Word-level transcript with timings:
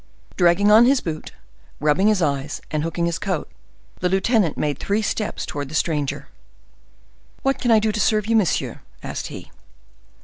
Dragging 0.35 0.71
on 0.71 0.85
his 0.87 0.99
boot, 0.99 1.31
rubbing 1.79 2.07
his 2.07 2.23
eyes, 2.23 2.59
and 2.71 2.81
hooking 2.81 3.05
his 3.05 3.19
cloak, 3.19 3.51
the 3.99 4.09
lieutenant 4.09 4.57
made 4.57 4.79
three 4.79 5.03
steps 5.03 5.45
towards 5.45 5.69
the 5.69 5.75
stranger. 5.75 6.27
"What 7.43 7.59
can 7.59 7.69
I 7.69 7.77
do 7.77 7.91
to 7.91 7.99
serve 7.99 8.25
you, 8.25 8.35
monsieur?" 8.35 8.81
asked 9.03 9.27
he. 9.27 9.51